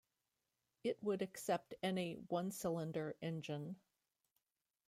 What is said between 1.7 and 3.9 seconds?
any one-cylinder engine.